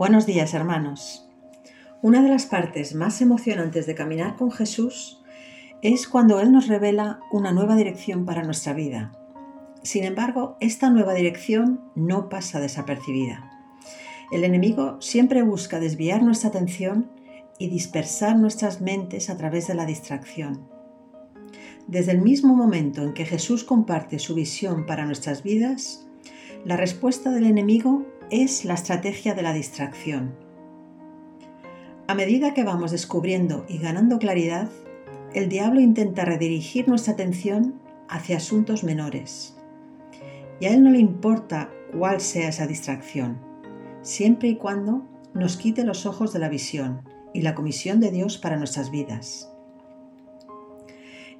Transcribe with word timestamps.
Buenos 0.00 0.24
días 0.24 0.54
hermanos. 0.54 1.28
Una 2.00 2.22
de 2.22 2.30
las 2.30 2.46
partes 2.46 2.94
más 2.94 3.20
emocionantes 3.20 3.84
de 3.84 3.94
caminar 3.94 4.36
con 4.36 4.50
Jesús 4.50 5.20
es 5.82 6.08
cuando 6.08 6.40
Él 6.40 6.52
nos 6.52 6.68
revela 6.68 7.20
una 7.30 7.52
nueva 7.52 7.76
dirección 7.76 8.24
para 8.24 8.42
nuestra 8.42 8.72
vida. 8.72 9.12
Sin 9.82 10.04
embargo, 10.04 10.56
esta 10.58 10.88
nueva 10.88 11.12
dirección 11.12 11.82
no 11.94 12.30
pasa 12.30 12.60
desapercibida. 12.60 13.50
El 14.32 14.44
enemigo 14.44 14.96
siempre 15.02 15.42
busca 15.42 15.78
desviar 15.78 16.22
nuestra 16.22 16.48
atención 16.48 17.10
y 17.58 17.68
dispersar 17.68 18.38
nuestras 18.38 18.80
mentes 18.80 19.28
a 19.28 19.36
través 19.36 19.66
de 19.66 19.74
la 19.74 19.84
distracción. 19.84 20.66
Desde 21.88 22.12
el 22.12 22.22
mismo 22.22 22.56
momento 22.56 23.02
en 23.02 23.12
que 23.12 23.26
Jesús 23.26 23.64
comparte 23.64 24.18
su 24.18 24.34
visión 24.34 24.86
para 24.86 25.04
nuestras 25.04 25.42
vidas, 25.42 26.06
la 26.64 26.78
respuesta 26.78 27.30
del 27.30 27.44
enemigo 27.44 28.06
es 28.30 28.64
la 28.64 28.74
estrategia 28.74 29.34
de 29.34 29.42
la 29.42 29.52
distracción. 29.52 30.34
A 32.06 32.14
medida 32.14 32.54
que 32.54 32.62
vamos 32.62 32.92
descubriendo 32.92 33.64
y 33.68 33.78
ganando 33.78 34.18
claridad, 34.18 34.70
el 35.34 35.48
diablo 35.48 35.80
intenta 35.80 36.24
redirigir 36.24 36.88
nuestra 36.88 37.14
atención 37.14 37.80
hacia 38.08 38.36
asuntos 38.36 38.84
menores. 38.84 39.56
Y 40.60 40.66
a 40.66 40.70
él 40.70 40.84
no 40.84 40.90
le 40.90 40.98
importa 40.98 41.70
cuál 41.96 42.20
sea 42.20 42.48
esa 42.48 42.66
distracción, 42.66 43.38
siempre 44.02 44.48
y 44.48 44.56
cuando 44.56 45.02
nos 45.34 45.56
quite 45.56 45.84
los 45.84 46.06
ojos 46.06 46.32
de 46.32 46.38
la 46.38 46.48
visión 46.48 47.02
y 47.34 47.42
la 47.42 47.54
comisión 47.54 47.98
de 47.98 48.10
Dios 48.10 48.38
para 48.38 48.56
nuestras 48.56 48.90
vidas. 48.90 49.50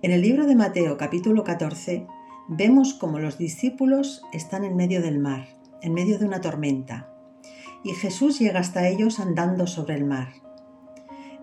En 0.02 0.10
el 0.10 0.22
libro 0.22 0.46
de 0.46 0.56
Mateo 0.56 0.96
capítulo 0.96 1.44
14 1.44 2.06
vemos 2.48 2.94
cómo 2.94 3.18
los 3.18 3.38
discípulos 3.38 4.22
están 4.32 4.64
en 4.64 4.74
medio 4.74 5.02
del 5.02 5.18
mar 5.18 5.59
en 5.82 5.94
medio 5.94 6.18
de 6.18 6.26
una 6.26 6.40
tormenta, 6.40 7.08
y 7.82 7.94
Jesús 7.94 8.38
llega 8.38 8.60
hasta 8.60 8.88
ellos 8.88 9.20
andando 9.20 9.66
sobre 9.66 9.94
el 9.94 10.04
mar. 10.04 10.28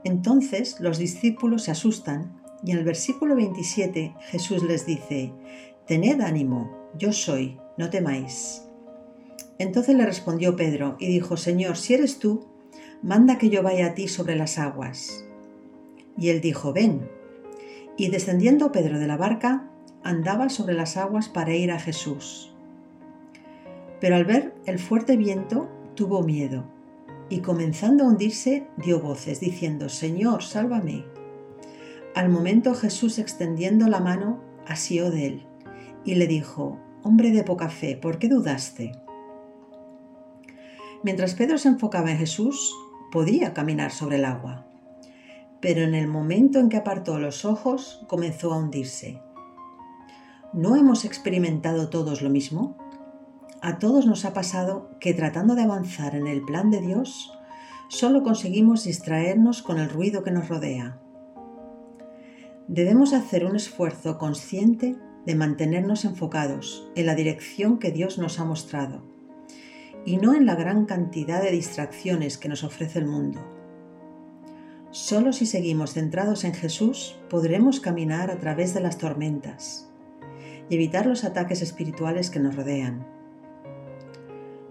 Entonces 0.03 0.79
los 0.79 0.97
discípulos 0.97 1.63
se 1.63 1.71
asustan 1.71 2.41
y 2.63 2.71
en 2.71 2.77
el 2.77 2.83
versículo 2.83 3.35
27 3.35 4.15
Jesús 4.19 4.63
les 4.63 4.85
dice, 4.85 5.33
Tened 5.85 6.21
ánimo, 6.21 6.89
yo 6.97 7.13
soy, 7.13 7.57
no 7.77 7.89
temáis. 7.89 8.63
Entonces 9.59 9.95
le 9.95 10.05
respondió 10.05 10.55
Pedro 10.55 10.97
y 10.99 11.07
dijo, 11.07 11.37
Señor, 11.37 11.77
si 11.77 11.95
eres 11.95 12.19
tú, 12.19 12.47
manda 13.01 13.37
que 13.37 13.49
yo 13.49 13.63
vaya 13.63 13.87
a 13.87 13.93
ti 13.93 14.07
sobre 14.07 14.35
las 14.35 14.57
aguas. 14.57 15.25
Y 16.17 16.29
él 16.29 16.41
dijo, 16.41 16.73
ven. 16.73 17.09
Y 17.97 18.09
descendiendo 18.09 18.71
Pedro 18.71 18.99
de 18.99 19.07
la 19.07 19.17
barca, 19.17 19.69
andaba 20.03 20.49
sobre 20.49 20.73
las 20.73 20.97
aguas 20.97 21.29
para 21.29 21.55
ir 21.55 21.71
a 21.71 21.79
Jesús. 21.79 22.53
Pero 23.99 24.15
al 24.15 24.25
ver 24.25 24.53
el 24.65 24.79
fuerte 24.79 25.17
viento 25.17 25.69
tuvo 25.95 26.23
miedo 26.23 26.65
y 27.29 27.39
comenzando 27.39 28.03
a 28.03 28.07
hundirse 28.07 28.67
dio 28.77 29.01
voces 29.01 29.39
diciendo, 29.39 29.89
Señor, 29.89 30.43
sálvame. 30.43 31.05
Al 32.15 32.29
momento 32.29 32.73
Jesús 32.73 33.19
extendiendo 33.19 33.87
la 33.87 33.99
mano 33.99 34.41
asió 34.65 35.11
de 35.11 35.25
él 35.27 35.45
y 36.03 36.15
le 36.15 36.27
dijo, 36.27 36.79
Hombre 37.03 37.31
de 37.31 37.43
poca 37.43 37.69
fe, 37.69 37.95
¿por 37.95 38.17
qué 38.19 38.27
dudaste? 38.27 38.91
Mientras 41.03 41.35
Pedro 41.35 41.57
se 41.57 41.69
enfocaba 41.69 42.11
en 42.11 42.17
Jesús, 42.17 42.75
podía 43.11 43.53
caminar 43.53 43.91
sobre 43.91 44.17
el 44.17 44.25
agua, 44.25 44.65
pero 45.61 45.83
en 45.83 45.95
el 45.95 46.07
momento 46.07 46.59
en 46.59 46.69
que 46.69 46.77
apartó 46.77 47.19
los 47.19 47.45
ojos 47.45 48.03
comenzó 48.07 48.53
a 48.53 48.57
hundirse. 48.57 49.21
¿No 50.53 50.75
hemos 50.75 51.05
experimentado 51.05 51.89
todos 51.89 52.21
lo 52.21 52.29
mismo? 52.29 52.77
A 53.61 53.79
todos 53.79 54.05
nos 54.05 54.23
ha 54.25 54.33
pasado 54.33 54.91
que 54.99 55.13
tratando 55.13 55.55
de 55.55 55.63
avanzar 55.63 56.15
en 56.15 56.27
el 56.27 56.43
plan 56.43 56.69
de 56.69 56.79
Dios, 56.79 57.33
solo 57.89 58.21
conseguimos 58.21 58.83
distraernos 58.83 59.63
con 59.63 59.79
el 59.79 59.89
ruido 59.89 60.23
que 60.23 60.31
nos 60.31 60.47
rodea. 60.47 60.99
Debemos 62.67 63.13
hacer 63.13 63.45
un 63.45 63.55
esfuerzo 63.55 64.19
consciente 64.19 64.95
de 65.25 65.35
mantenernos 65.35 66.05
enfocados 66.05 66.87
en 66.95 67.07
la 67.07 67.15
dirección 67.15 67.79
que 67.79 67.91
Dios 67.91 68.19
nos 68.19 68.39
ha 68.39 68.45
mostrado 68.45 69.01
y 70.05 70.17
no 70.17 70.35
en 70.35 70.45
la 70.45 70.55
gran 70.55 70.85
cantidad 70.85 71.41
de 71.41 71.51
distracciones 71.51 72.37
que 72.37 72.49
nos 72.49 72.63
ofrece 72.63 72.99
el 72.99 73.07
mundo. 73.07 73.39
Solo 74.91 75.33
si 75.33 75.45
seguimos 75.45 75.93
centrados 75.93 76.43
en 76.43 76.53
Jesús 76.53 77.17
podremos 77.29 77.79
caminar 77.79 78.29
a 78.29 78.39
través 78.39 78.73
de 78.73 78.81
las 78.81 78.97
tormentas 78.97 79.89
y 80.69 80.75
evitar 80.75 81.07
los 81.07 81.23
ataques 81.23 81.61
espirituales 81.61 82.29
que 82.29 82.39
nos 82.39 82.55
rodean. 82.55 83.16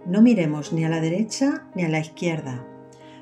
No 0.06 0.22
miremos 0.22 0.72
ni 0.72 0.84
a 0.84 0.89
la 0.89 1.00
derecha 1.00 1.67
ni 1.75 1.83
a 1.83 1.89
la 1.89 1.99
izquierda, 1.99 2.65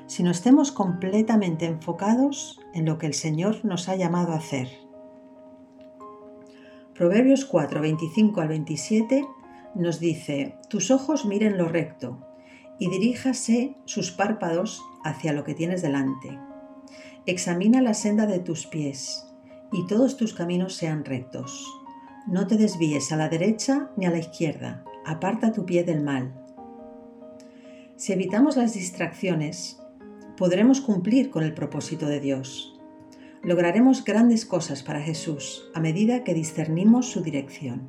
sino 0.05 0.29
estemos 0.29 0.71
completamente 0.71 1.65
enfocados 1.65 2.59
en 2.75 2.85
lo 2.85 2.99
que 2.99 3.07
el 3.07 3.15
Señor 3.15 3.65
nos 3.65 3.89
ha 3.89 3.95
llamado 3.95 4.33
a 4.33 4.37
hacer. 4.37 4.69
Proverbios 6.93 7.45
4, 7.45 7.81
25 7.81 8.39
al 8.39 8.49
27 8.49 9.25
nos 9.73 9.99
dice, 9.99 10.59
tus 10.69 10.91
ojos 10.91 11.25
miren 11.25 11.57
lo 11.57 11.67
recto 11.67 12.19
y 12.77 12.87
diríjase 12.91 13.75
sus 13.85 14.11
párpados 14.11 14.83
hacia 15.03 15.33
lo 15.33 15.43
que 15.43 15.55
tienes 15.55 15.81
delante. 15.81 16.39
Examina 17.25 17.81
la 17.81 17.95
senda 17.95 18.27
de 18.27 18.37
tus 18.37 18.67
pies 18.67 19.25
y 19.71 19.87
todos 19.87 20.17
tus 20.17 20.35
caminos 20.35 20.75
sean 20.75 21.03
rectos. 21.03 21.65
No 22.27 22.45
te 22.45 22.57
desvíes 22.57 23.11
a 23.11 23.17
la 23.17 23.27
derecha 23.27 23.89
ni 23.97 24.05
a 24.05 24.11
la 24.11 24.19
izquierda, 24.19 24.83
aparta 25.03 25.51
tu 25.51 25.65
pie 25.65 25.83
del 25.83 26.01
mal 26.01 26.44
si 27.97 28.11
evitamos 28.11 28.57
las 28.57 28.73
distracciones, 28.73 29.79
podremos 30.35 30.81
cumplir 30.81 31.29
con 31.29 31.43
el 31.43 31.53
propósito 31.53 32.07
de 32.07 32.19
Dios. 32.19 32.77
Lograremos 33.41 34.03
grandes 34.03 34.45
cosas 34.45 34.83
para 34.83 35.01
Jesús 35.01 35.69
a 35.73 35.79
medida 35.79 36.23
que 36.23 36.33
discernimos 36.33 37.09
su 37.09 37.21
dirección. 37.21 37.87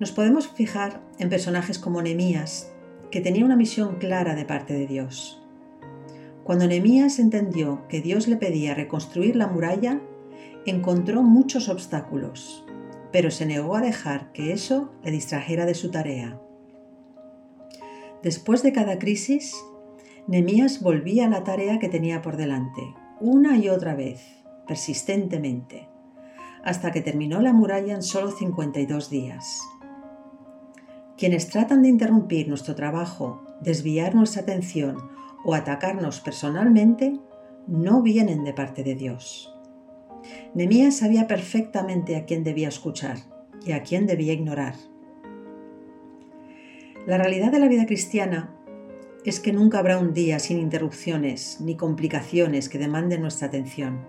Nos 0.00 0.10
podemos 0.10 0.48
fijar 0.48 1.00
en 1.18 1.28
personajes 1.28 1.78
como 1.78 2.02
Nehemías, 2.02 2.72
que 3.12 3.20
tenía 3.20 3.44
una 3.44 3.56
misión 3.56 3.96
clara 3.96 4.34
de 4.34 4.44
parte 4.44 4.74
de 4.74 4.88
Dios. 4.88 5.40
Cuando 6.42 6.66
Nehemías 6.66 7.20
entendió 7.20 7.86
que 7.88 8.00
Dios 8.00 8.26
le 8.26 8.36
pedía 8.36 8.74
reconstruir 8.74 9.36
la 9.36 9.46
muralla, 9.46 10.00
encontró 10.66 11.22
muchos 11.22 11.68
obstáculos, 11.68 12.64
pero 13.12 13.30
se 13.30 13.46
negó 13.46 13.76
a 13.76 13.80
dejar 13.80 14.32
que 14.32 14.52
eso 14.52 14.92
le 15.04 15.12
distrajera 15.12 15.66
de 15.66 15.74
su 15.74 15.92
tarea. 15.92 16.40
Después 18.24 18.62
de 18.62 18.72
cada 18.72 18.98
crisis, 18.98 19.54
Nemías 20.26 20.80
volvía 20.80 21.26
a 21.26 21.28
la 21.28 21.44
tarea 21.44 21.78
que 21.78 21.90
tenía 21.90 22.22
por 22.22 22.38
delante, 22.38 22.80
una 23.20 23.58
y 23.58 23.68
otra 23.68 23.94
vez, 23.94 24.22
persistentemente, 24.66 25.88
hasta 26.64 26.90
que 26.90 27.02
terminó 27.02 27.42
la 27.42 27.52
muralla 27.52 27.94
en 27.94 28.02
solo 28.02 28.30
52 28.30 29.10
días. 29.10 29.60
Quienes 31.18 31.50
tratan 31.50 31.82
de 31.82 31.90
interrumpir 31.90 32.48
nuestro 32.48 32.74
trabajo, 32.74 33.44
desviar 33.60 34.14
nuestra 34.14 34.40
atención 34.40 35.10
o 35.44 35.54
atacarnos 35.54 36.20
personalmente, 36.20 37.20
no 37.66 38.00
vienen 38.00 38.42
de 38.42 38.54
parte 38.54 38.82
de 38.82 38.94
Dios. 38.94 39.54
Nemías 40.54 40.96
sabía 40.96 41.26
perfectamente 41.26 42.16
a 42.16 42.24
quién 42.24 42.42
debía 42.42 42.68
escuchar 42.68 43.18
y 43.66 43.72
a 43.72 43.82
quién 43.82 44.06
debía 44.06 44.32
ignorar. 44.32 44.76
La 47.06 47.18
realidad 47.18 47.52
de 47.52 47.58
la 47.58 47.68
vida 47.68 47.84
cristiana 47.84 48.48
es 49.26 49.38
que 49.38 49.52
nunca 49.52 49.78
habrá 49.78 49.98
un 49.98 50.14
día 50.14 50.38
sin 50.38 50.58
interrupciones 50.58 51.58
ni 51.60 51.76
complicaciones 51.76 52.70
que 52.70 52.78
demanden 52.78 53.20
nuestra 53.20 53.48
atención. 53.48 54.00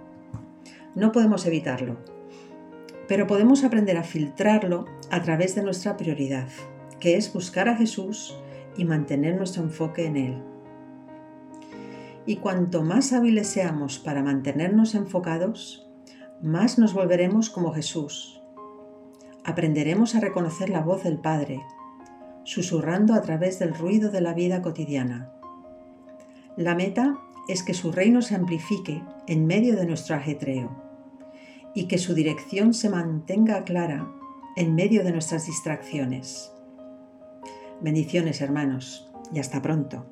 No 0.95 1.11
podemos 1.11 1.45
evitarlo, 1.45 1.97
pero 3.09 3.27
podemos 3.27 3.65
aprender 3.65 3.97
a 3.97 4.03
filtrarlo 4.03 4.85
a 5.11 5.21
través 5.23 5.55
de 5.55 5.63
nuestra 5.63 5.97
prioridad, 5.97 6.47
que 7.01 7.17
es 7.17 7.33
buscar 7.33 7.67
a 7.67 7.75
Jesús 7.75 8.37
y 8.77 8.85
mantener 8.85 9.35
nuestro 9.35 9.63
enfoque 9.63 10.05
en 10.05 10.15
Él. 10.15 10.43
Y 12.25 12.37
cuanto 12.37 12.81
más 12.81 13.11
hábiles 13.11 13.47
seamos 13.47 13.99
para 13.99 14.23
mantenernos 14.23 14.95
enfocados, 14.95 15.85
más 16.41 16.79
nos 16.79 16.93
volveremos 16.93 17.49
como 17.49 17.73
Jesús. 17.73 18.41
Aprenderemos 19.43 20.15
a 20.15 20.21
reconocer 20.21 20.69
la 20.69 20.79
voz 20.79 21.03
del 21.03 21.17
Padre 21.17 21.61
susurrando 22.55 23.15
a 23.15 23.21
través 23.21 23.59
del 23.59 23.73
ruido 23.73 24.11
de 24.11 24.21
la 24.21 24.33
vida 24.33 24.61
cotidiana. 24.61 25.29
La 26.55 26.73
meta 26.73 27.17
es 27.49 27.63
que 27.63 27.73
su 27.73 27.91
reino 27.91 28.21
se 28.21 28.33
amplifique 28.33 29.03
en 29.27 29.45
medio 29.45 29.75
de 29.75 29.85
nuestro 29.85 30.15
ajetreo 30.15 30.71
y 31.73 31.89
que 31.89 31.97
su 31.97 32.13
dirección 32.13 32.73
se 32.73 32.89
mantenga 32.89 33.65
clara 33.65 34.09
en 34.55 34.73
medio 34.73 35.03
de 35.03 35.11
nuestras 35.11 35.47
distracciones. 35.47 36.53
Bendiciones 37.81 38.39
hermanos 38.39 39.11
y 39.33 39.39
hasta 39.39 39.61
pronto. 39.61 40.05